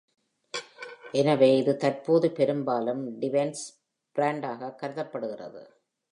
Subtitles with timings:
[1.11, 3.65] எனவே இது தற்போது பெரும்பாலும் ட்வென்ட்ஸ்
[4.15, 5.63] பிராண்டாக கருதப்படுகிறது.